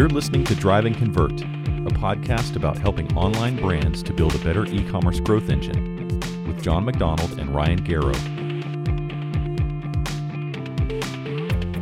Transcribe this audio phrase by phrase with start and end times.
[0.00, 4.38] You're listening to Drive and Convert, a podcast about helping online brands to build a
[4.38, 8.16] better e commerce growth engine with Jon MacDonald and Ryan Garrow.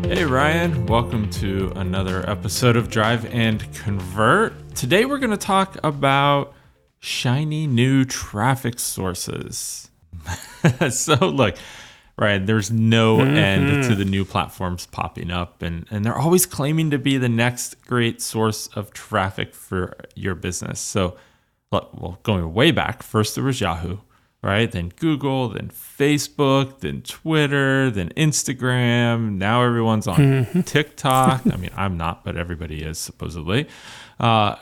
[0.04, 0.84] Hey, Ryan.
[0.86, 4.74] Welcome to another episode of Drive and Convert.
[4.74, 6.54] Today, we're going to talk about
[6.98, 9.90] shiny new traffic sources.
[10.90, 11.56] so, look,
[12.18, 12.44] right?
[12.44, 13.36] There's no mm-hmm.
[13.36, 17.28] end to the new platforms popping up, and, and they're always claiming to be the
[17.28, 20.80] next great source of traffic for your business.
[20.80, 21.16] So,
[21.70, 23.98] well, going way back, first there was Yahoo,
[24.42, 24.70] right?
[24.70, 29.36] Then Google, then Facebook, then Twitter, then Instagram.
[29.36, 30.60] Now everyone's on mm-hmm.
[30.62, 31.42] TikTok.
[31.46, 33.68] I mean, I'm not, but everybody is supposedly.
[34.18, 34.56] Uh,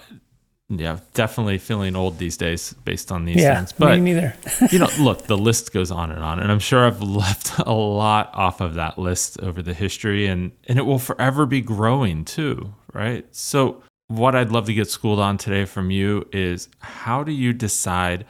[0.68, 3.72] yeah, definitely feeling old these days based on these yeah, things.
[3.72, 4.34] But me neither.
[4.72, 7.72] you know, look, the list goes on and on, and I'm sure I've left a
[7.72, 12.24] lot off of that list over the history, and and it will forever be growing
[12.24, 13.24] too, right?
[13.34, 17.52] So, what I'd love to get schooled on today from you is how do you
[17.52, 18.26] decide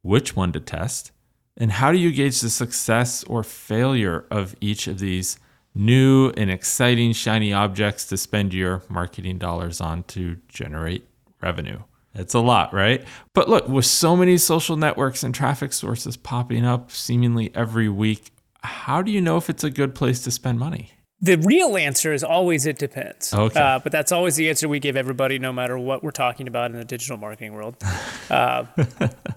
[0.00, 1.12] which one to test,
[1.58, 5.38] and how do you gauge the success or failure of each of these
[5.74, 11.06] new and exciting shiny objects to spend your marketing dollars on to generate
[11.44, 11.78] revenue.
[12.14, 13.04] It's a lot, right?
[13.32, 18.30] But look, with so many social networks and traffic sources popping up seemingly every week,
[18.62, 20.92] how do you know if it's a good place to spend money?
[21.20, 23.32] The real answer is always it depends.
[23.32, 23.58] Okay.
[23.58, 26.70] Uh, but that's always the answer we give everybody, no matter what we're talking about
[26.70, 27.76] in the digital marketing world.
[28.30, 28.64] Uh,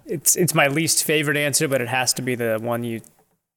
[0.05, 3.02] it's it's my least favorite answer, but it has to be the one you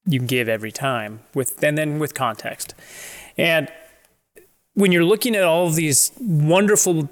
[0.04, 2.74] you give every time with and then with context.
[3.38, 3.68] And
[4.74, 7.08] when you're looking at all of these wonderful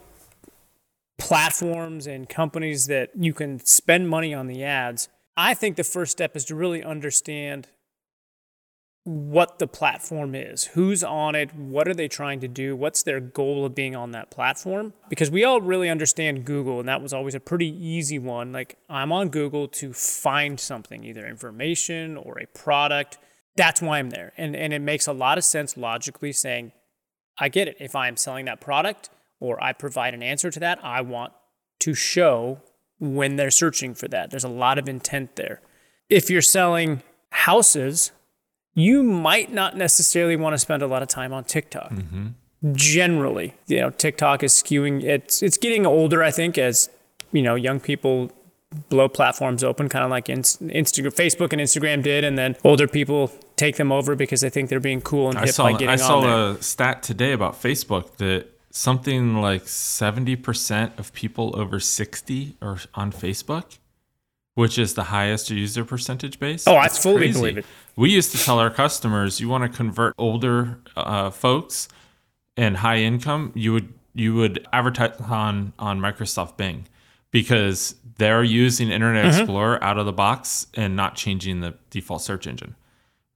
[1.19, 6.13] platforms and companies that you can spend money on the ads, I think the first
[6.13, 7.69] step is to really understand
[9.05, 13.21] what the platform is, who's on it, what are they trying to do, what's their
[13.21, 14.93] goal of being on that platform.
[15.09, 18.53] Because we all really understand Google, and that was always a pretty easy one.
[18.53, 23.17] Like, I'm on Google to find something, either information or a product.
[23.57, 24.35] That's why I'm there.
[24.37, 26.73] And, and it makes a lot of sense logically saying,
[27.39, 27.79] I get it.
[27.81, 29.09] If I'm selling that product,
[29.41, 31.33] or I provide an answer to that, I want
[31.81, 32.61] to show
[32.99, 34.31] when they're searching for that.
[34.31, 35.61] There's a lot of intent there.
[36.09, 38.13] If you're selling houses,
[38.75, 41.91] you might not necessarily want to spend a lot of time on TikTok.
[41.91, 42.29] Mm-hmm.
[42.73, 45.05] Generally, you know, TikTok is skewing.
[45.05, 46.91] It's it's getting older, I think, as
[47.31, 48.33] you know, young people
[48.89, 53.31] blow platforms open, kind of like Instagram, Facebook, and Instagram did, and then older people
[53.57, 55.89] take them over because they think they're being cool and hip I saw, by getting
[55.89, 61.81] I saw on a stat today about Facebook that something like 70% of people over
[61.81, 63.79] 60 are on Facebook,
[64.55, 66.67] which is the highest user percentage base.
[66.67, 67.33] Oh, I fully crazy.
[67.39, 67.67] believe it.
[67.97, 71.89] We used to tell our customers, you want to convert older uh, folks
[72.57, 76.87] and high income, you would you would advertise on on Microsoft Bing
[77.31, 79.41] because they're using Internet mm-hmm.
[79.43, 82.75] Explorer out of the box and not changing the default search engine,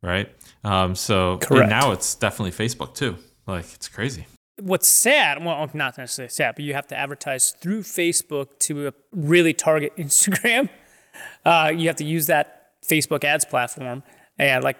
[0.03, 0.29] right?
[0.65, 3.17] Um, so now it's definitely Facebook too.
[3.47, 4.27] Like it's crazy
[4.63, 8.91] what's sad, well, not necessarily sad, but you have to advertise through Facebook to uh,
[9.13, 10.69] really target Instagram.
[11.45, 14.03] Uh, you have to use that Facebook ads platform.
[14.39, 14.79] And like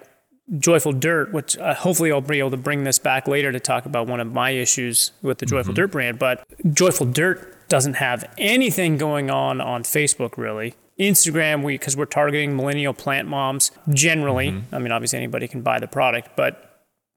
[0.57, 3.85] Joyful Dirt, which uh, hopefully I'll be able to bring this back later to talk
[3.85, 5.81] about one of my issues with the Joyful mm-hmm.
[5.81, 6.19] Dirt brand.
[6.19, 10.75] But Joyful Dirt doesn't have anything going on on Facebook really.
[10.99, 14.51] Instagram, we because we're targeting millennial plant moms generally.
[14.51, 14.75] Mm-hmm.
[14.75, 16.72] I mean, obviously anybody can buy the product, but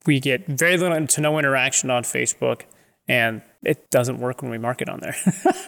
[0.06, 2.62] we get very little to no interaction on Facebook,
[3.08, 5.16] and it doesn't work when we market on there.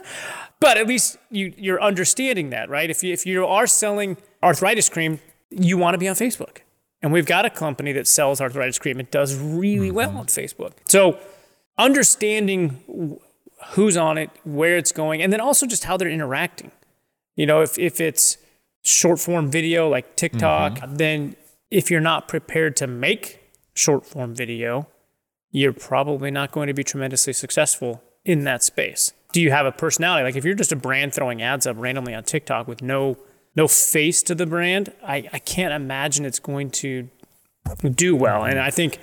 [0.61, 2.91] but at least you, you're understanding that, right?
[2.91, 6.59] If you, if you are selling arthritis cream, you want to be on Facebook.
[7.01, 8.99] And we've got a company that sells arthritis cream.
[8.99, 9.97] It does really mm-hmm.
[9.97, 10.73] well on Facebook.
[10.87, 11.19] So
[11.77, 13.21] understanding
[13.71, 16.73] who's on it, where it's going, and then also just how they're interacting.
[17.37, 18.37] You know, if, if it's
[18.83, 20.97] short form video like TikTok, mm-hmm.
[20.97, 21.37] then
[21.71, 23.38] if you're not prepared to make
[23.79, 24.89] short form video,
[25.51, 29.13] you're probably not going to be tremendously successful in that space.
[29.33, 30.25] Do you have a personality?
[30.25, 33.17] Like if you're just a brand throwing ads up randomly on TikTok with no
[33.57, 37.09] no face to the brand, I, I can't imagine it's going to
[37.95, 38.45] do well.
[38.45, 38.99] And I think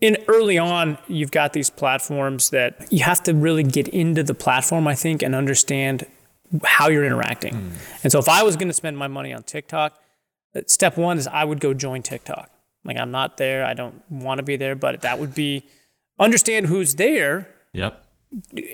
[0.00, 4.32] in early on, you've got these platforms that you have to really get into the
[4.34, 6.06] platform, I think, and understand
[6.64, 7.54] how you're interacting.
[7.54, 8.04] Mm.
[8.04, 10.00] And so if I was going to spend my money on TikTok,
[10.66, 12.49] step one is I would go join TikTok.
[12.84, 13.64] Like I'm not there.
[13.64, 15.64] I don't want to be there, but that would be
[16.18, 17.48] understand who's there.
[17.72, 18.04] Yep.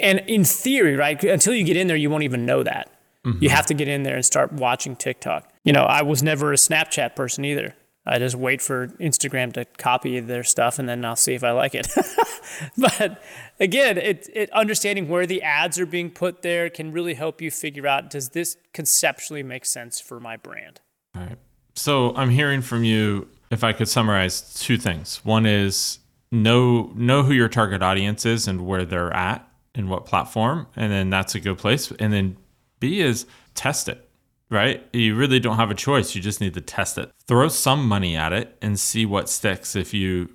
[0.01, 1.23] And in theory, right?
[1.25, 2.91] Until you get in there, you won't even know that.
[3.25, 3.43] Mm-hmm.
[3.43, 5.51] You have to get in there and start watching TikTok.
[5.65, 7.75] You know, I was never a Snapchat person either.
[8.09, 11.51] I just wait for Instagram to copy their stuff and then I'll see if I
[11.51, 11.89] like it.
[12.79, 13.21] but
[13.59, 17.51] again, it, it understanding where the ads are being put there can really help you
[17.51, 20.81] figure out does this conceptually make sense for my brand?
[21.17, 21.39] All right.
[21.75, 25.25] So I'm hearing from you if I could summarize two things.
[25.25, 25.99] One is
[26.33, 30.93] know know who your target audience is and where they're at and what platform, and
[30.93, 31.93] then that's a good place.
[31.99, 32.37] And then
[32.81, 34.07] B is test it
[34.51, 34.87] right?
[34.93, 36.15] You really don't have a choice.
[36.15, 37.11] You just need to test it.
[37.27, 40.31] Throw some money at it and see what sticks if you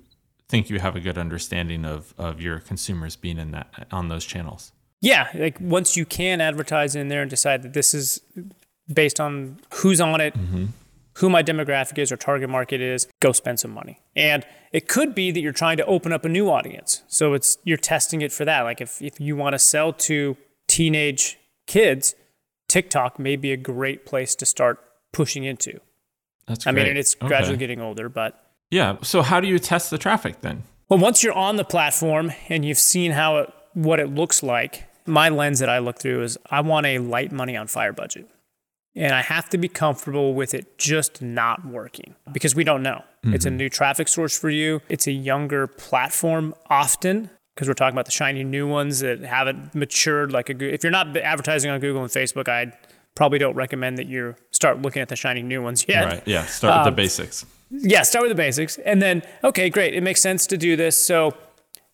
[0.48, 4.24] think you have a good understanding of, of your consumers being in that on those
[4.24, 4.72] channels.
[5.00, 8.20] Yeah, like once you can advertise in there and decide that this is
[8.92, 10.66] based on who's on it, mm-hmm.
[11.14, 14.00] Who my demographic is or target market is, go spend some money.
[14.16, 17.02] And it could be that you're trying to open up a new audience.
[17.06, 18.62] So it's you're testing it for that.
[18.62, 20.36] Like if, if you want to sell to
[20.66, 22.14] teenage kids,
[22.68, 24.78] TikTok may be a great place to start
[25.12, 25.80] pushing into.
[26.46, 26.72] That's great.
[26.72, 28.38] I mean, and it's gradually getting older, but
[28.70, 28.96] yeah.
[29.02, 30.64] So how do you test the traffic then?
[30.88, 34.88] Well, once you're on the platform and you've seen how it, what it looks like,
[35.06, 38.28] my lens that I look through is I want a light money on fire budget.
[38.94, 43.02] And I have to be comfortable with it just not working because we don't know.
[43.24, 43.34] Mm-hmm.
[43.34, 43.56] It's a mm-hmm.
[43.56, 44.80] new traffic source for you.
[44.88, 49.74] It's a younger platform often because we're talking about the shiny new ones that haven't
[49.74, 52.72] matured like a if you're not advertising on Google and Facebook, I
[53.14, 56.04] probably don't recommend that you start looking at the shiny new ones yet.
[56.04, 56.22] Right.
[56.26, 56.44] Yeah.
[56.46, 57.46] Start with um, the basics.
[57.70, 58.02] Yeah.
[58.02, 59.94] Start with the basics, and then okay, great.
[59.94, 61.02] It makes sense to do this.
[61.02, 61.34] So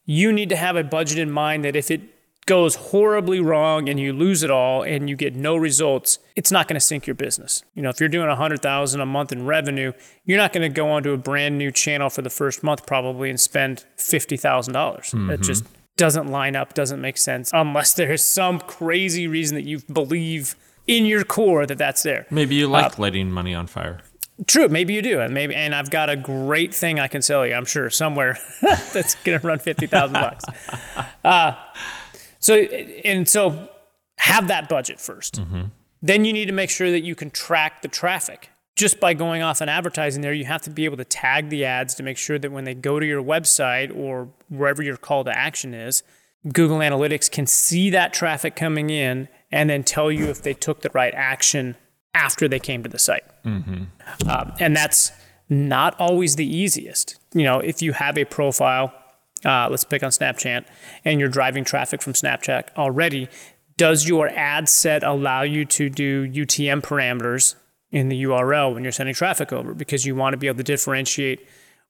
[0.04, 2.00] you need to have a budget in mind that if it
[2.48, 6.66] goes horribly wrong and you lose it all and you get no results, it's not
[6.66, 7.62] going to sink your business.
[7.74, 9.92] You know, if you're doing 100,000 a month in revenue,
[10.24, 13.28] you're not going to go onto a brand new channel for the first month probably
[13.28, 14.72] and spend $50,000.
[14.72, 15.64] mm hmm It just
[15.96, 20.56] doesn't line up, doesn't make sense unless there's some crazy reason that you believe
[20.86, 22.26] in your core that that's there.
[22.30, 24.00] Maybe you like uh, lighting money on fire.
[24.46, 27.44] True, maybe you do, and maybe, and I've got a great thing I can sell
[27.44, 27.54] you.
[27.54, 30.44] I'm sure somewhere that's going to run fifty thousand bucks.
[31.24, 31.52] Uh,
[32.38, 33.68] so, and so
[34.18, 35.62] have that budget 1st mm-hmm.
[36.00, 38.50] Then you need to make sure that you can track the traffic.
[38.76, 41.64] Just by going off and advertising there, you have to be able to tag the
[41.64, 45.24] ads to make sure that when they go to your website or wherever your call
[45.24, 46.04] to action is,
[46.52, 50.82] Google Analytics can see that traffic coming in and then tell you if they took
[50.82, 51.76] the right action
[52.14, 53.24] after they came to the site.
[53.44, 54.28] Mm-hmm.
[54.28, 55.10] Um, and that's
[55.48, 57.16] not always the easiest.
[57.34, 58.92] You know, if you have a profile
[59.44, 60.64] uh, let's pick on Snapchat,
[61.04, 63.28] and you're driving traffic from Snapchat already,
[63.76, 67.54] does your ad set allow you to do UTM parameters
[67.90, 69.72] in the URL when you're sending traffic over?
[69.72, 71.46] Because you want to be able to differentiate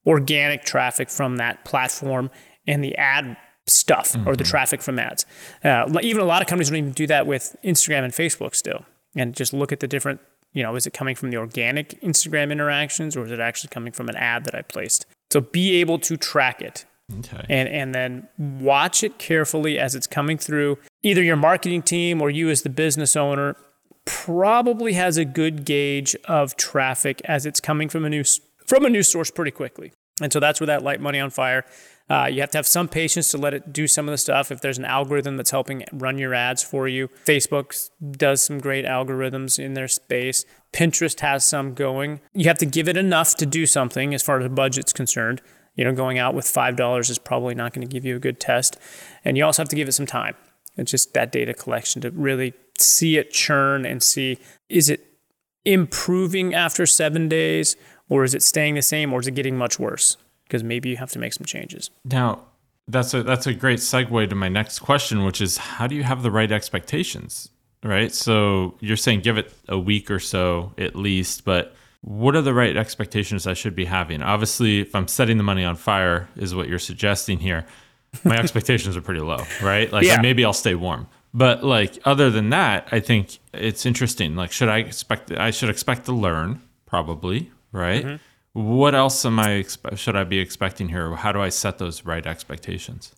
[0.06, 2.30] organic traffic from that platform
[2.66, 3.36] and the ad
[3.66, 4.28] stuff mm-hmm.
[4.28, 4.50] or the mm-hmm.
[4.50, 5.24] traffic from ads.
[5.64, 8.84] Uh, even a lot of companies don't even do that with Instagram and Facebook still,
[9.16, 10.20] and just look at the different.
[10.54, 13.92] You know, is it coming from the organic Instagram interactions or is it actually coming
[13.92, 15.04] from an ad that I placed?
[15.30, 16.86] So be able to track it
[17.19, 17.44] Okay.
[17.49, 20.78] And and then watch it carefully as it's coming through.
[21.02, 23.56] Either your marketing team or you as the business owner
[24.05, 28.25] probably has a good gauge of traffic as it's coming from a new
[28.66, 29.93] from a new source pretty quickly.
[30.20, 31.64] And so that's where that light money on fire.
[32.10, 34.50] Uh, you have to have some patience to let it do some of the stuff.
[34.50, 38.87] If there's an algorithm that's helping run your ads for you, Facebook does some great
[38.87, 40.46] algorithms in their space.
[40.72, 42.20] Pinterest has some going.
[42.32, 45.43] You have to give it enough to do something as far as the budget's concerned.
[45.78, 48.40] You know, going out with $5 is probably not going to give you a good
[48.40, 48.76] test.
[49.25, 50.35] And you also have to give it some time.
[50.76, 55.06] It's just that data collection to really see it churn and see is it
[55.64, 57.76] improving after seven days
[58.08, 60.16] or is it staying the same or is it getting much worse?
[60.44, 61.90] Because maybe you have to make some changes.
[62.04, 62.40] Now,
[62.88, 66.02] that's a that's a great segue to my next question, which is how do you
[66.02, 67.50] have the right expectations?
[67.85, 68.12] Right.
[68.12, 72.55] So you're saying give it a week or so at least, but what are the
[72.55, 74.23] right expectations I should be having?
[74.23, 77.67] Obviously, if I'm setting the money on fire, is what you're suggesting here.
[78.25, 79.93] My expectations are pretty low, right?
[79.93, 80.21] Like yeah.
[80.21, 81.09] maybe I'll stay warm.
[81.35, 84.37] But like other than that, I think it's interesting.
[84.37, 88.05] Like should I expect I should expect to learn probably, right?
[88.05, 88.69] Mm-hmm.
[88.76, 89.64] What else am I
[89.95, 91.14] should I be expecting here?
[91.17, 93.14] How do I set those right expectations?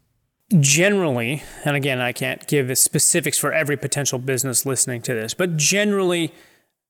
[0.59, 5.33] Generally, and again, I can't give the specifics for every potential business listening to this,
[5.33, 6.35] but generally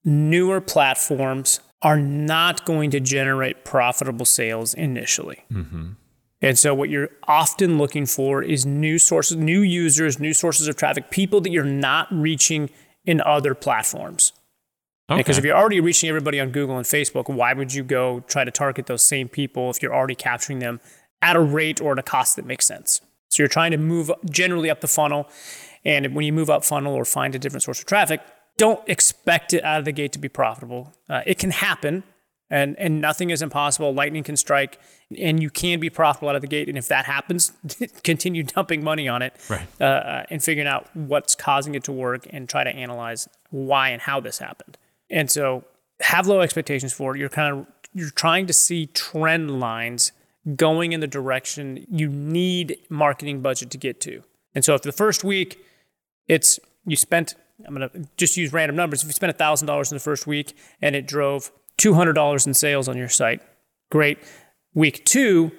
[0.02, 5.44] newer platforms are not going to generate profitable sales initially.
[5.52, 5.92] Mm-hmm.
[6.42, 10.76] And so, what you're often looking for is new sources, new users, new sources of
[10.76, 12.70] traffic, people that you're not reaching
[13.04, 14.32] in other platforms.
[15.10, 15.18] Okay.
[15.18, 18.44] Because if you're already reaching everybody on Google and Facebook, why would you go try
[18.44, 20.80] to target those same people if you're already capturing them
[21.20, 23.02] at a rate or at a cost that makes sense?
[23.28, 25.28] So, you're trying to move generally up the funnel.
[25.84, 28.22] And when you move up funnel or find a different source of traffic,
[28.64, 30.82] don't expect it out of the gate to be profitable.
[31.08, 32.02] Uh, it can happen.
[32.58, 33.88] and and nothing is impossible.
[34.02, 34.72] Lightning can strike,
[35.16, 36.68] and you can be profitable out of the gate.
[36.68, 37.52] And if that happens,
[38.10, 39.66] continue dumping money on it, Right.
[39.80, 43.84] uh, uh, and figuring out what's causing it to work, and try to analyze why
[43.94, 44.76] and how this happened.
[45.18, 45.64] And so,
[46.00, 47.18] have low expectations for it.
[47.20, 50.12] You're kind of you're trying to see trend lines
[50.56, 54.22] going in the direction you need marketing budget to get to.
[54.54, 55.50] And so, if the first week
[56.34, 57.34] it's you spent
[57.66, 59.02] i'm going to just use random numbers.
[59.02, 62.96] If you spent $1000 in the first week and it drove $200 in sales on
[62.96, 63.42] your site
[63.90, 64.18] great.
[64.74, 65.52] Week two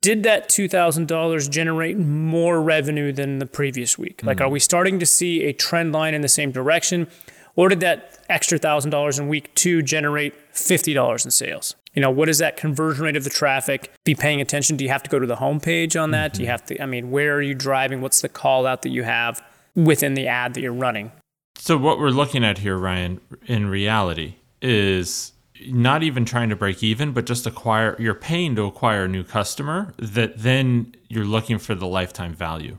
[0.00, 4.22] did that $2000 generate more revenue than the previous week?
[4.22, 4.52] Like are hmm.
[4.52, 7.08] we starting to see a trend line in the same direction?
[7.56, 11.74] Or did that extra $1000 in week two generate $50 in sales?
[11.94, 13.92] You know what is that conversion rate of the traffic?
[14.04, 14.76] Be paying attention.
[14.76, 16.34] Do you have to go to the homepage on that?
[16.34, 16.50] Do you mm-hmm.
[16.52, 18.00] have to i mean where are you driving?
[18.00, 19.42] What's the call out that you have
[19.74, 21.12] within the ad that you're running.
[21.58, 25.32] So what we're looking at here, Ryan, in reality, is
[25.66, 27.96] not even trying to break even, but just acquire.
[27.98, 32.78] You're paying to acquire a new customer that then you're looking for the lifetime value,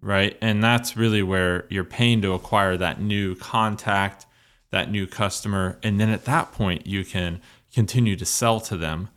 [0.00, 0.36] right?
[0.40, 4.26] And that's really where you're paying to acquire that new contact,
[4.70, 7.40] that new customer, and then at that point you can
[7.72, 9.08] continue to sell to them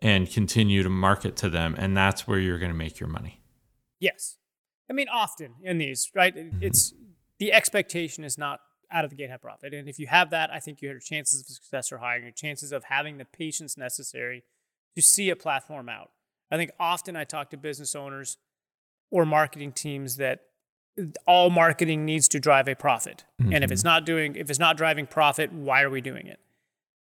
[0.00, 3.40] and continue to market to them, and that's where you're going to make your money.
[4.00, 4.36] Yes.
[4.90, 6.34] I mean, often in these, right?
[6.60, 7.01] It's mm-hmm.
[7.42, 8.60] The expectation is not
[8.92, 9.74] out of the gate have profit.
[9.74, 12.20] And if you have that, I think your chances of success are higher.
[12.20, 14.44] Your chances of having the patience necessary
[14.94, 16.10] to see a platform out.
[16.52, 18.38] I think often I talk to business owners
[19.10, 20.42] or marketing teams that
[21.26, 23.24] all marketing needs to drive a profit.
[23.40, 23.88] And if it's mm-hmm.
[23.88, 26.38] not doing, if it's not driving profit, why are we doing it?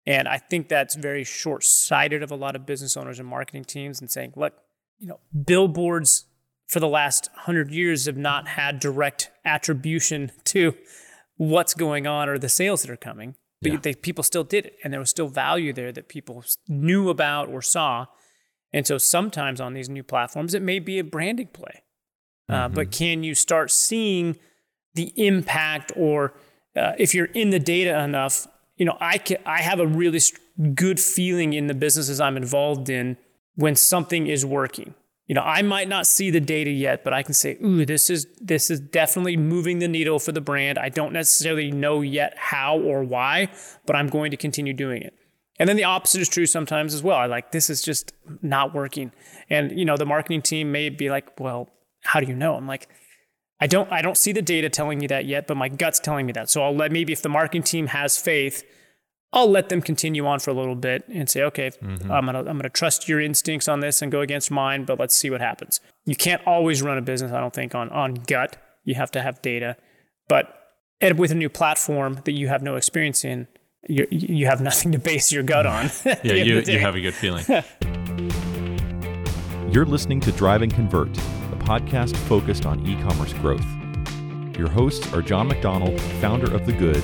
[0.05, 3.67] And I think that's very short sighted of a lot of business owners and marketing
[3.67, 4.55] teams and saying, look,
[4.99, 6.25] you know, billboards
[6.67, 10.75] for the last hundred years have not had direct attribution to
[11.37, 13.35] what's going on or the sales that are coming.
[13.63, 13.79] But Yeah.
[13.83, 17.49] they, people still did it, and there was still value there that people knew about
[17.49, 18.07] or saw.
[18.73, 21.83] And so sometimes on these new platforms, it may be a branding play.
[22.49, 24.37] Uh, but can you start seeing
[24.95, 26.35] the impact, or
[26.77, 30.21] uh, if you're in the data enough, you know, I can, I have a really
[30.75, 33.17] good feeling in the businesses I'm involved in
[33.55, 34.95] when something is working.
[35.27, 38.11] You know, I might not see the data yet, but I can say, "Ooh, this
[38.11, 42.35] is this is definitely moving the needle for the brand." I don't necessarily know yet
[42.37, 43.49] how or why,
[43.87, 45.15] but I'm going to continue doing it.
[45.59, 47.17] And then the opposite is true sometimes as well.
[47.17, 48.13] I like this is just
[48.43, 49.13] not working.
[49.49, 51.71] And you know, the marketing team may be like, "Well,
[52.03, 52.89] how do you know?" I'm like,
[53.61, 56.27] I don't I don't see the data telling me that yet, but my gut's telling
[56.27, 56.51] me that.
[56.51, 58.63] So I'll let maybe if the marketing team has faith,
[59.35, 62.11] I'll let them continue on for a little bit and say, okay, mm-hmm.
[62.11, 65.15] I'm gonna I'm gonna trust your instincts on this and go against mine, but let's
[65.15, 65.81] see what happens.
[66.07, 68.57] You can't always run a business, I don't think, on on gut.
[68.85, 69.77] You have to have data,
[70.29, 70.61] but
[71.17, 73.49] with a new platform that you have no experience in,
[73.89, 75.91] you you have nothing to base your gut on.
[76.23, 77.45] Yeah, you, you have a good feeling.
[79.73, 83.67] You're listening to Drive and Convert, a podcast focused on e commerce growth.
[84.57, 87.03] Your hosts are Jon MacDonald, founder of The Good,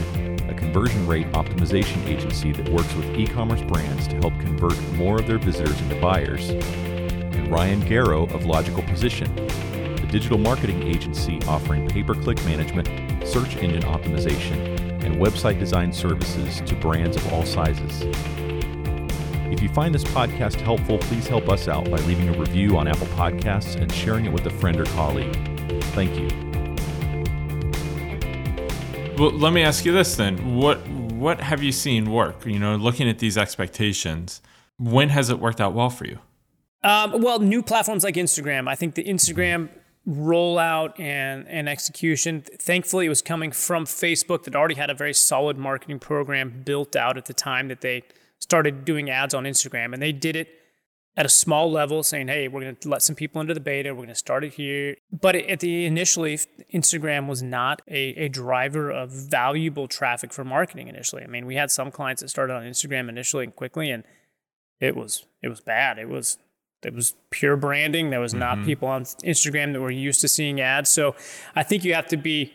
[0.70, 5.26] conversion rate optimization agency that works with e commerce brands to help convert more of
[5.26, 11.88] their visitors into buyers, and Ryan Garrow of Logical Position, a digital marketing agency offering
[11.88, 12.86] pay per click management,
[13.26, 18.02] search engine optimization, and website design services to brands of all sizes.
[19.52, 22.86] If you find this podcast helpful, please help us out by leaving a review on
[22.86, 25.34] Apple Podcasts and sharing it with a friend or colleague.
[25.94, 26.49] Thank you.
[29.20, 32.46] Well, let me ask you this then: what what have you seen work?
[32.46, 34.40] You know, looking at these expectations,
[34.78, 36.20] when has it worked out well for you?
[36.82, 38.66] Um, well, new platforms like Instagram.
[38.66, 39.68] I think the Instagram
[40.08, 45.12] rollout and, and execution, thankfully, it was coming from Facebook that already had a very
[45.12, 48.02] solid marketing program built out at the time that they
[48.38, 49.92] started doing ads on Instagram.
[49.92, 50.48] And they did it
[51.20, 53.90] at a small level, saying, hey, we're going to let some people into the beta.
[53.90, 54.96] We're going to start it here.
[55.12, 56.38] But at the initially,
[56.72, 61.22] Instagram was not a, a driver of valuable traffic for marketing initially.
[61.22, 64.02] I mean, we had some clients that started on Instagram initially and quickly, and
[64.80, 65.98] it was it was bad.
[65.98, 66.38] It was
[66.82, 68.08] it was pure branding.
[68.08, 68.64] There was not mm-hmm.
[68.64, 70.88] people on Instagram that were used to seeing ads.
[70.88, 71.14] So
[71.54, 72.54] I think you have to be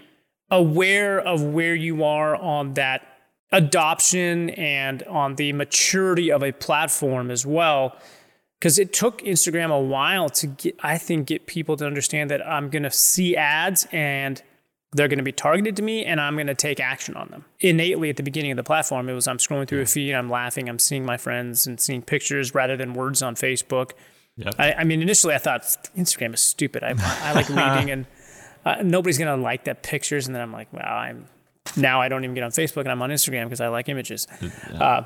[0.50, 3.03] aware of where you are on that
[3.51, 7.95] adoption and on the maturity of a platform as well.
[8.59, 12.45] Because it took Instagram a while to get, I think, get people to understand that
[12.47, 14.41] I'm going to see ads and
[14.93, 17.43] they're going to be targeted to me and I'm going to take action on them.
[17.59, 20.29] Innately at the beginning of the platform, it was I'm scrolling through a feed, I'm
[20.29, 23.91] laughing, I'm seeing my friends and seeing pictures rather than words on Facebook.
[24.38, 24.55] Yep.
[24.57, 25.62] I, I mean, initially I thought
[25.97, 26.81] Instagram is stupid.
[26.83, 28.05] I, I like reading and
[28.65, 30.27] uh, nobody's going to like that pictures.
[30.27, 31.25] And then I'm like, wow, I'm
[31.75, 34.27] now I don't even get on Facebook and I'm on Instagram because I like images.
[34.74, 35.01] Uh,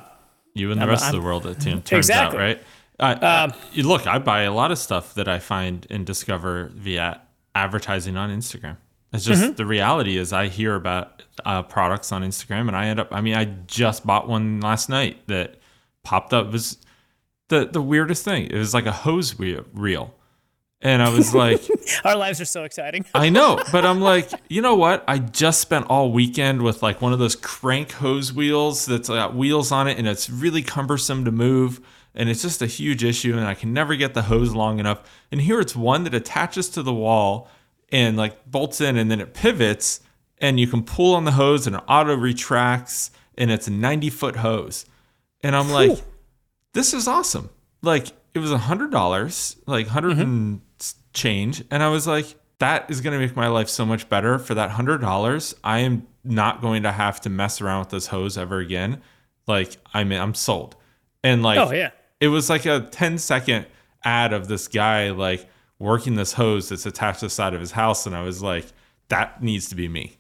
[0.53, 2.37] You and the I'm- rest I'm- of the world, it turns Exactly.
[2.37, 2.61] out, right?
[2.99, 7.21] I, I- look, I buy a lot of stuff that I find and discover via
[7.55, 8.77] advertising on Instagram.
[9.13, 9.53] It's just Mm-hmm.
[9.53, 13.07] the reality is I hear about uh, products on Instagram and I end up.
[13.11, 15.55] I mean, I just bought one last night that
[16.03, 16.47] popped up.
[16.47, 16.77] It was
[17.47, 18.45] the the weirdest thing.
[18.51, 20.13] It was like a hose wheel, reel,
[20.81, 21.59] and I was like.
[22.05, 23.03] Our lives are so exciting.
[23.15, 25.03] I know, but I'm like, you know what?
[25.07, 29.33] I just spent all weekend with like one of those crank hose wheels that's got
[29.35, 31.81] wheels on it and it's really cumbersome to move
[32.15, 35.01] and it's just a huge issue and I can never get the hose long enough.
[35.31, 37.49] And here it's one that attaches to the wall
[37.91, 40.01] and like bolts in and then it pivots
[40.39, 44.09] and you can pull on the hose and it auto retracts and it's a 90
[44.09, 44.85] foot hose.
[45.41, 46.01] And I'm like,
[46.73, 47.49] this is awesome.
[47.81, 50.21] Like it was a hundred dollars, like 100 mm-hmm.
[50.21, 50.61] and
[51.13, 54.37] change, and I was like, that is going to make my life so much better.
[54.37, 58.07] For that hundred dollars, I am not going to have to mess around with this
[58.07, 59.01] hose ever again.
[59.47, 60.75] Like I'm, I'm sold.
[61.23, 61.91] And like, Oh yeah.
[62.19, 63.65] it was like a 10 second
[64.03, 65.47] ad of this guy like
[65.77, 68.65] working this hose that's attached to the side of his house, and I was like,
[69.09, 70.19] that needs to be me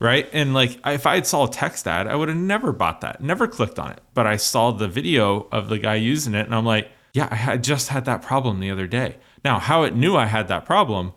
[0.00, 0.28] right?
[0.32, 3.20] And like if I had saw a text ad, I would have never bought that,
[3.20, 4.00] never clicked on it.
[4.14, 7.56] But I saw the video of the guy using it, and I'm like, yeah, I
[7.56, 9.16] just had that problem the other day.
[9.44, 11.12] Now, how it knew I had that problem,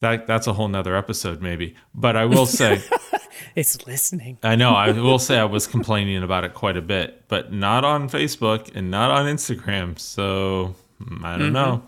[0.00, 1.74] that that's a whole nother episode maybe.
[1.94, 2.82] But I will say,
[3.54, 4.38] It's listening.
[4.42, 7.84] I know I will say I was complaining about it quite a bit, but not
[7.84, 9.98] on Facebook and not on Instagram.
[9.98, 11.82] So mm, I don't know.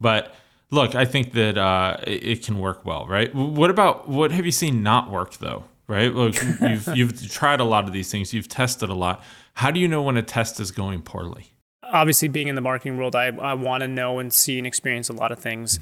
[0.00, 0.34] But
[0.70, 3.34] look, I think that uh, it, it can work well, right?
[3.34, 5.64] What about what have you seen not work though?
[5.86, 6.14] Right?
[6.14, 8.32] Look, you've you've tried a lot of these things.
[8.32, 9.22] You've tested a lot.
[9.54, 11.52] How do you know when a test is going poorly?
[11.82, 15.08] Obviously, being in the marketing world, I, I want to know and see and experience
[15.08, 15.80] a lot of things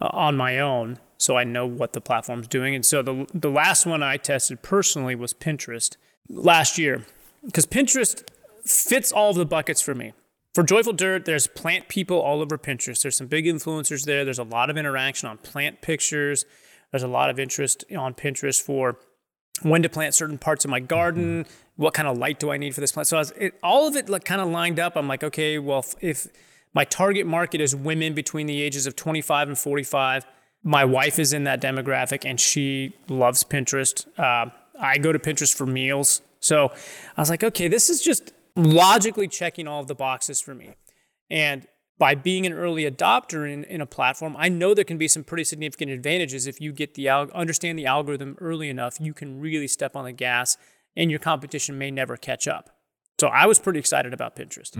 [0.00, 2.74] uh, on my own, so I know what the platform's doing.
[2.74, 5.96] And so the the last one I tested personally was Pinterest
[6.28, 7.04] last year,
[7.44, 8.22] because Pinterest
[8.64, 10.12] fits all of the buckets for me.
[10.54, 13.02] For Joyful Dirt, there's plant people all over Pinterest.
[13.02, 14.24] There's some big influencers there.
[14.24, 16.44] There's a lot of interaction on plant pictures.
[16.90, 18.98] There's a lot of interest on Pinterest for
[19.62, 21.82] when to plant certain parts of my garden, mm-hmm.
[21.82, 23.08] what kind of light do I need for this plant.
[23.08, 24.96] So I was, it, all of it like, kind of lined up.
[24.96, 26.28] I'm like, okay, well, if
[26.74, 30.26] my target market is women between the ages of 25 and 45,
[30.68, 34.06] my wife is in that demographic and she loves Pinterest.
[34.18, 36.20] Uh, I go to Pinterest for meals.
[36.40, 36.70] So
[37.16, 40.74] I was like, okay, this is just logically checking all of the boxes for me.
[41.30, 45.08] And by being an early adopter in, in a platform, I know there can be
[45.08, 49.00] some pretty significant advantages if you get the al- understand the algorithm early enough.
[49.00, 50.58] You can really step on the gas,
[50.94, 52.76] and your competition may never catch up.
[53.18, 54.76] So I was pretty excited about Pinterest.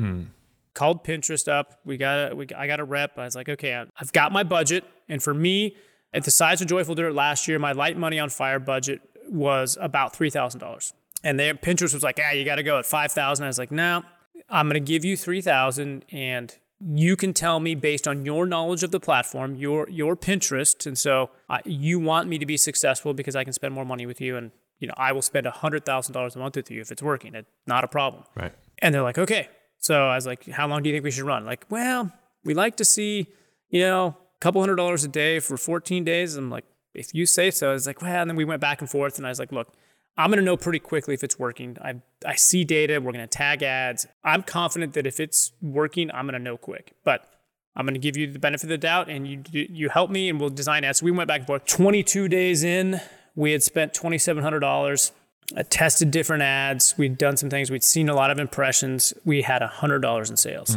[0.75, 1.81] Called Pinterest up.
[1.85, 3.19] We got a, we, I got a rep.
[3.19, 5.77] I was like, okay, I- I've got my budget, and for me,
[6.15, 9.77] at the size of Joyful Dirt last year, my light money on fire budget was
[9.81, 10.93] about three thousand dollars.
[11.25, 13.45] And there, Pinterest was like, ah, you got to go at five thousand.
[13.45, 14.03] I was like, no,
[14.49, 18.47] I'm going to give you three thousand, and you can tell me based on your
[18.47, 22.57] knowledge of the platform, your your Pinterest, and so uh, you want me to be
[22.57, 25.47] successful because I can spend more money with you, and you know I will spend
[25.47, 27.35] hundred thousand dollars a month with you if it's working.
[27.35, 28.23] It's not a problem.
[28.37, 28.53] Right.
[28.79, 29.49] And they're like, okay.
[29.79, 31.45] So I was like, how long do you think we should run?
[31.45, 32.13] Like, well,
[32.45, 33.29] we like to see,
[33.71, 36.37] you know, a couple hundred dollars a day for 14 days.
[36.37, 36.65] I'm like,
[36.95, 37.71] if you say so.
[37.71, 39.53] I was like, well, and then we went back and forth, and I was like,
[39.53, 39.73] look,
[40.17, 41.77] I'm gonna know pretty quickly if it's working.
[41.81, 43.01] I I see data.
[43.01, 44.07] We're gonna tag ads.
[44.25, 46.95] I'm confident that if it's working, I'm gonna know quick.
[47.05, 47.29] But
[47.77, 50.41] I'm gonna give you the benefit of the doubt, and you you help me, and
[50.41, 50.99] we'll design ads.
[50.99, 51.67] So we went back and forth.
[51.67, 53.01] 22 days in,
[53.37, 55.13] we had spent $2,700.
[55.57, 56.97] I tested different ads.
[56.99, 57.71] We'd done some things.
[57.71, 59.15] We'd seen a lot of impressions.
[59.25, 60.77] We had $100 in sales.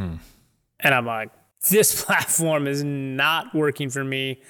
[0.80, 1.30] And I'm like,
[1.70, 4.42] this platform is not working for me.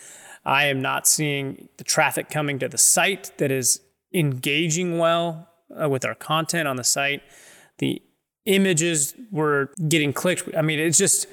[0.45, 3.81] I am not seeing the traffic coming to the site that is
[4.13, 5.47] engaging well
[5.81, 7.21] uh, with our content on the site.
[7.77, 8.01] The
[8.45, 10.49] images were getting clicked.
[10.55, 11.27] I mean, it's just,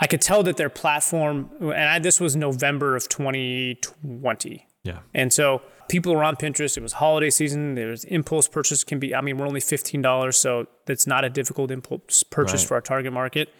[0.00, 4.66] I could tell that their platform, and I, this was November of 2020.
[4.82, 4.98] Yeah.
[5.14, 6.76] And so people were on Pinterest.
[6.76, 7.74] It was holiday season.
[7.74, 9.14] There was impulse purchase can be.
[9.14, 12.68] I mean, we're only fifteen dollars, so that's not a difficult impulse purchase Right.
[12.68, 13.52] for our target market.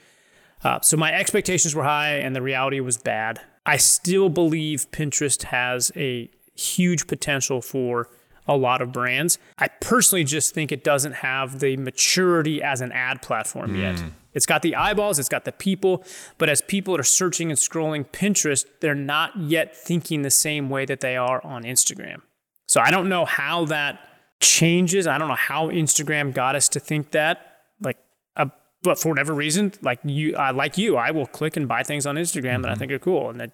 [0.63, 3.41] Uh, so my expectations were high, and the reality was bad.
[3.67, 8.09] I still believe Pinterest has a huge potential for
[8.47, 9.39] a lot of brands.
[9.59, 14.03] I personally just think it doesn't have the maturity as an ad platform yet.
[14.33, 16.05] It's got the eyeballs, it's got the people,
[16.39, 20.85] but as people are searching and scrolling Pinterest, they're not yet thinking the same way
[20.85, 22.23] that they are on Instagram.
[22.67, 23.99] So I don't know how that
[24.41, 25.07] changes.
[25.07, 27.59] I don't know how Instagram got us to think that.
[27.81, 27.99] Like,
[28.37, 28.47] uh,
[28.83, 32.07] but for whatever reason, like you, uh, like you, I will click and buy things
[32.07, 33.53] on Instagram that I think are cool, and that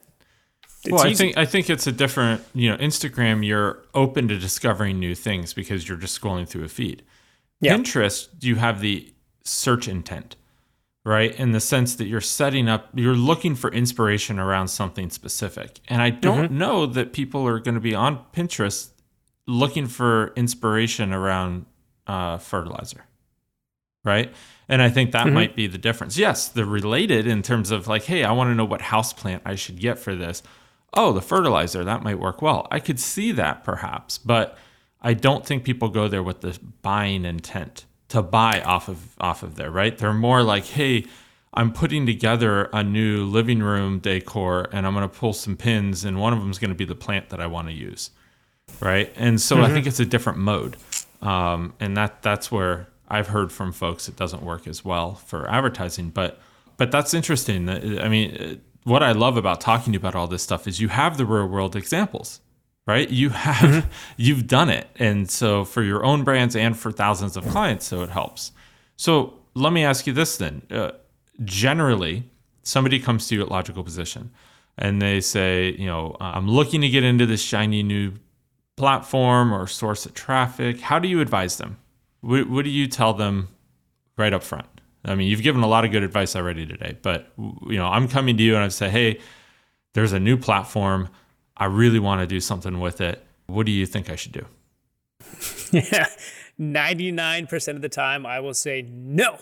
[0.91, 3.45] well, I think I think it's a different, you know, Instagram.
[3.45, 7.03] You're open to discovering new things because you're just scrolling through a feed.
[7.61, 7.77] Yeah.
[7.77, 9.13] Pinterest, you have the
[9.43, 10.37] search intent,
[11.07, 11.39] right?
[11.39, 15.79] In the sense that you're setting up, you're looking for inspiration around something specific.
[15.87, 16.59] And I don't Mm-hmm.
[16.59, 18.91] know that people are going to be on Pinterest
[19.47, 21.67] looking for inspiration around
[22.09, 23.05] uh, fertilizer,
[24.05, 24.35] right?
[24.69, 26.19] And I think that might be the difference.
[26.19, 29.43] Yes, they're related in terms of like, hey, I want to know what house plant
[29.47, 30.43] I should get for this.
[30.93, 32.67] Oh, the fertilizer, that might work well.
[32.73, 34.59] I could see that perhaps, but
[35.01, 39.43] I don't think people go there with the buying intent to buy off of off
[39.43, 39.97] of there, right?
[39.97, 41.07] They're more like, hey,
[41.55, 46.05] I'm putting together a new living room decor and I'm going to pull some pins
[46.05, 48.11] and one of them is going to be the plant that I want to use.
[48.81, 49.13] Right?
[49.17, 50.77] And so I think it's a different mode.
[51.23, 55.49] Um, and that that's where I've heard from folks it doesn't work as well for
[55.51, 56.41] advertising, but
[56.77, 57.71] but that's interesting.
[57.71, 60.89] I mean, what I love about talking to you about all this stuff is you
[60.89, 62.41] have the real world examples,
[62.87, 63.11] right?
[63.11, 67.47] You have you've done it, and so for your own brands and for thousands of
[67.49, 68.53] clients, so it helps.
[68.97, 70.93] So let me ask you this then: uh,
[71.45, 72.31] generally,
[72.63, 74.31] somebody comes to you at logical position,
[74.79, 78.13] and they say, you know, I'm looking to get into this shiny new
[78.77, 80.81] platform or source of traffic.
[80.81, 81.79] How do you advise them?
[82.21, 83.49] What, what do you tell them
[84.19, 84.67] right up front?
[85.05, 88.09] I mean, you've given a lot of good advice already today, but you know, I'm
[88.09, 89.21] coming to you and I say, "Hey,
[89.95, 91.09] there's a new platform.
[91.57, 93.25] I really want to do something with it.
[93.47, 94.47] What do you think I should do?"
[95.73, 96.07] Yeah.
[96.61, 99.39] 99% of the time, I will say no.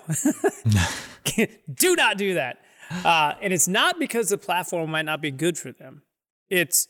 [1.72, 2.58] do not do that.
[3.04, 6.02] Uh, and it's not because the platform might not be good for them.
[6.50, 6.88] It's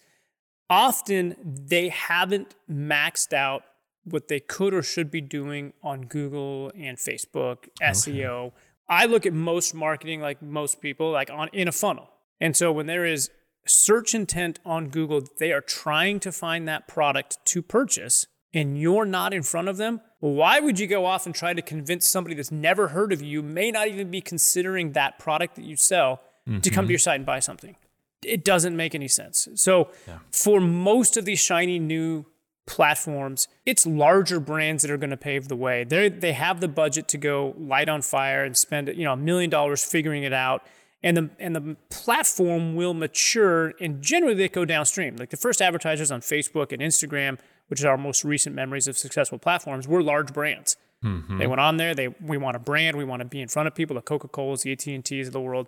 [0.70, 3.64] often they haven't maxed out
[4.04, 8.52] what they could or should be doing on Google and Facebook, SEO.
[8.88, 12.10] I look at most marketing like most people, like on in a funnel.
[12.40, 13.30] And so when there is
[13.66, 19.04] search intent on Google, they are trying to find that product to purchase and you're
[19.04, 22.34] not in front of them, why would you go off and try to convince somebody
[22.34, 26.22] that's never heard of you, may not even be considering that product that you sell,
[26.46, 26.90] to come to mm-hmm.
[26.90, 27.76] your site and buy something?
[28.24, 29.48] It doesn't make any sense.
[29.56, 29.90] So,
[30.30, 32.26] for most of these shiny new
[32.66, 35.84] platforms, it's larger brands that are going to pave the way.
[35.84, 39.16] They they have the budget to go light on fire and spend you know a
[39.16, 40.66] million dollars figuring it out,
[41.04, 45.16] and the and the platform will mature and generally they go downstream.
[45.16, 47.38] Like the first advertisers on Facebook and Instagram,
[47.68, 50.76] which is our most recent memories of successful platforms, were large brands.
[51.04, 51.38] Mm-hmm.
[51.38, 51.94] They went on there.
[51.94, 52.96] They we want a brand.
[52.96, 53.94] We want to be in front of people.
[53.94, 55.66] The Coca Colas, the AT and T's of the world.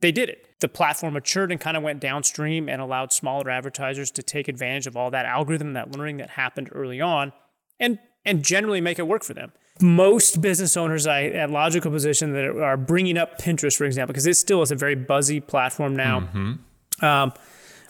[0.00, 0.46] They did it.
[0.60, 4.86] The platform matured and kind of went downstream and allowed smaller advertisers to take advantage
[4.86, 7.34] of all that algorithm, that learning that happened early on,
[7.78, 9.52] and and generally make it work for them.
[9.80, 14.26] Most business owners I at logical position that are bringing up Pinterest, for example, because
[14.26, 16.28] it still is a very buzzy platform now.
[17.00, 17.32] Um,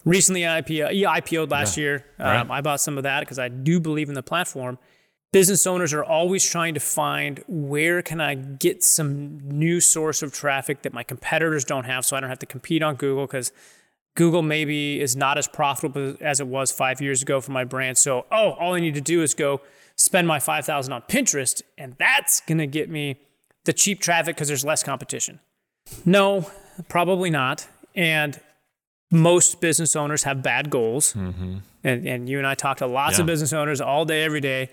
[0.04, 2.04] recently, IPO, IPO'd last year.
[2.18, 4.78] Um, I bought some of that because I do believe in the platform
[5.32, 10.32] business owners are always trying to find where can I get some new source of
[10.32, 13.52] traffic that my competitors don't have so I don't have to compete on Google because
[14.14, 17.98] Google maybe is not as profitable as it was five years ago for my brand.
[17.98, 19.60] So, oh, all I need to do is go
[19.98, 23.16] spend my 5000 on Pinterest and that's going to get me
[23.64, 25.40] the cheap traffic because there's less competition.
[26.06, 26.50] No,
[26.88, 27.66] probably not.
[27.94, 28.40] And
[29.10, 31.12] most business owners have bad goals.
[31.14, 31.58] Mm-hmm.
[31.84, 33.22] And, and you and I talk to lots Yeah.
[33.22, 34.70] of business owners all day, every day.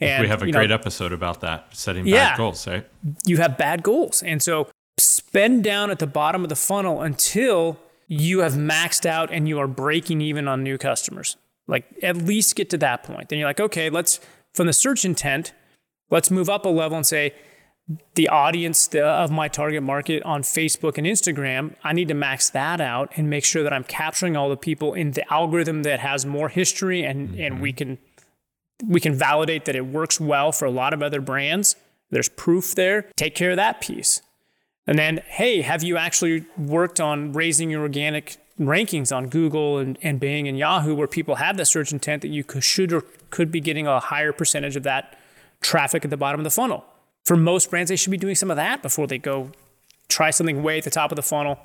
[0.00, 2.30] And we have a you know, great episode about that, setting Yeah.
[2.30, 2.86] bad goals, right?
[3.24, 4.22] you have bad goals.
[4.22, 9.30] And so spend down at the bottom of the funnel until you have maxed out
[9.32, 11.36] and you are breaking even on new customers.
[11.66, 13.28] Like at least get to that point.
[13.28, 14.20] Then you're like, okay, let's
[14.56, 15.52] from the search intent,
[16.10, 17.34] let's move up a level and say
[18.14, 22.80] the audience of my target market on Facebook and Instagram, I need to max that
[22.80, 26.26] out and make sure that I'm capturing all the people in the algorithm that has
[26.26, 27.76] more history and and we mm-hmm.
[27.76, 27.98] can
[28.86, 31.76] we can validate that it works well for a lot of other brands.
[32.10, 33.10] There's proof there.
[33.16, 34.20] Take care of that piece.
[34.86, 39.98] And then, hey, have you actually worked on raising your organic rankings on Google and,
[40.02, 43.04] and Bing and Yahoo where people have that search intent that you could, should or
[43.30, 45.18] could be getting a higher percentage of that
[45.60, 46.84] traffic at the bottom of the funnel?
[47.24, 49.50] For most brands, they should be doing some of that before they go
[50.08, 51.58] try something way at the top of the funnel,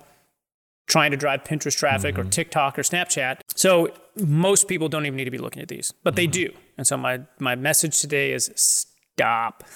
[0.88, 2.30] trying to drive Pinterest traffic or mm-hmm.
[2.30, 3.42] TikTok or Snapchat.
[3.56, 6.32] So most people don't even need to be looking at these, but they mm-hmm.
[6.32, 6.54] do.
[6.78, 9.64] And so my my message today is stop.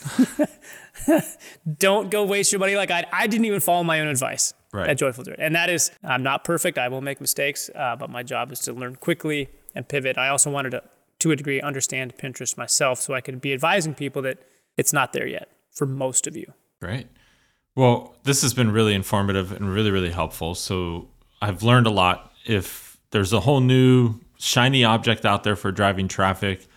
[1.77, 4.97] don't go waste your money like I I didn't even follow my own advice Right.
[4.97, 5.37] Joyful Dirt.
[5.39, 6.77] And that is I'm not perfect.
[6.77, 10.17] I will make mistakes, uh, but my job is to learn quickly and pivot.
[10.17, 10.83] I also wanted to
[11.19, 14.39] to a degree understand Pinterest myself so I could be advising people that
[14.77, 16.53] it's not there yet for most of you.
[16.81, 17.07] Great.
[17.75, 20.55] Well, this has been really informative and really, really helpful.
[20.55, 21.09] So
[21.41, 22.31] I've learned a lot.
[22.45, 26.67] If there's a whole new shiny object out there for driving traffic,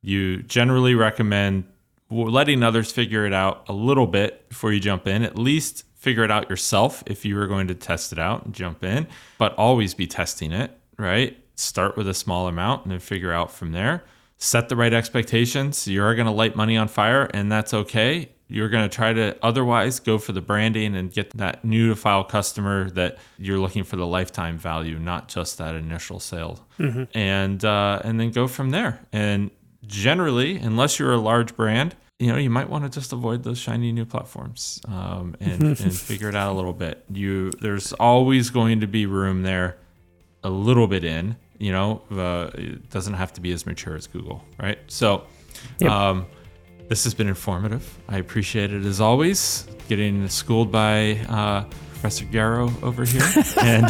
[0.00, 1.64] you generally recommend
[2.10, 5.22] letting others figure it out a little bit before you jump in.
[5.22, 8.54] At least figure it out yourself if you were going to test it out and
[8.54, 9.06] jump in,
[9.36, 11.36] but always be testing it, right?
[11.56, 14.04] Start with a small amount and then figure out from there.
[14.38, 15.88] Set the right expectations.
[15.88, 18.30] You are going to light money on fire, and that's okay.
[18.46, 21.96] You're going to try to otherwise go for the branding and get that new to
[21.96, 27.04] file customer that you're looking for the lifetime value, not just that initial sale, mm-hmm.
[27.18, 29.00] and uh, and then go from there.
[29.12, 29.50] And
[29.84, 33.58] generally, unless you're a large brand, you know, you might want to just avoid those
[33.58, 37.04] shiny new platforms um, and, and figure it out a little bit.
[37.12, 39.78] You there's always going to be room there,
[40.42, 41.36] a little bit in.
[41.58, 44.78] You know, uh, it doesn't have to be as mature as Google, right?
[44.86, 45.24] So,
[45.80, 45.90] yep.
[45.90, 46.26] um,
[46.88, 47.98] this has been informative.
[48.08, 49.66] I appreciate it as always.
[49.88, 53.22] Getting schooled by uh, Professor Garrow over here,
[53.62, 53.86] and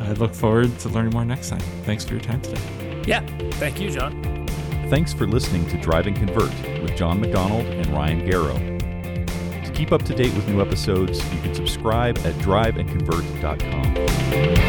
[0.00, 1.60] I look forward to learning more next time.
[1.84, 3.02] Thanks for your time today.
[3.06, 3.20] Yeah,
[3.52, 4.45] thank you, Jon.
[4.88, 8.56] Thanks for listening to Drive and Convert with Jon MacDonald and Ryan Garrow.
[9.64, 14.65] To keep up to date with new episodes, you can subscribe at driveandconvert.com.